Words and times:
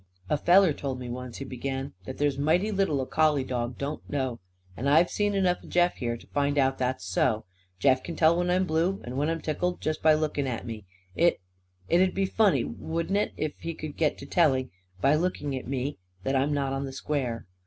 "A 0.31 0.37
feller 0.39 0.73
told 0.73 0.97
me 0.99 1.09
once," 1.11 1.37
he 1.37 1.45
began, 1.45 1.93
"that 2.05 2.17
there's 2.17 2.35
mighty 2.39 2.71
little 2.71 3.01
a 3.01 3.05
collie 3.05 3.43
dog 3.43 3.77
don't 3.77 4.01
know. 4.09 4.39
And 4.75 4.89
I've 4.89 5.11
seen 5.11 5.35
enough 5.35 5.61
of 5.61 5.69
Jeff, 5.69 5.97
here, 5.97 6.17
to 6.17 6.25
find 6.25 6.57
out 6.57 6.79
that's 6.79 7.05
so. 7.05 7.45
Jeff 7.77 8.01
c'n 8.03 8.15
tell 8.15 8.35
when 8.35 8.49
I'm 8.49 8.65
blue 8.65 8.99
and 9.03 9.15
when 9.15 9.29
I'm 9.29 9.41
tickled, 9.41 9.79
just 9.79 10.01
by 10.01 10.15
looking 10.15 10.47
at 10.47 10.65
me. 10.65 10.85
It 11.15 11.39
it'd 11.87 12.15
be 12.15 12.25
funny, 12.25 12.63
wouldn't 12.63 13.15
it, 13.17 13.33
if 13.37 13.53
he 13.59 13.75
c'd 13.79 13.95
get 13.95 14.17
to 14.17 14.25
telling, 14.25 14.71
by 15.01 15.13
looking 15.13 15.55
at 15.55 15.67
me, 15.67 15.99
that 16.23 16.35
I'm 16.35 16.51
not 16.51 16.73
on 16.73 16.85
the 16.85 16.93
square? 16.93 17.45